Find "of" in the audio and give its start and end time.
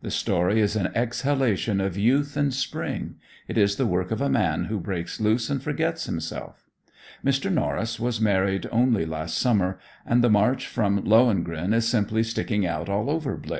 1.82-1.98, 4.10-4.22